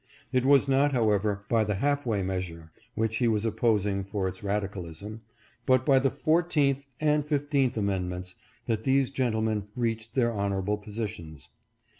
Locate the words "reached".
9.75-10.15